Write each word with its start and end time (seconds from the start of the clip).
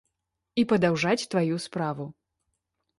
І 0.61 0.63
падаўжаць 0.71 1.29
тваю 1.35 1.63
справу. 1.69 2.05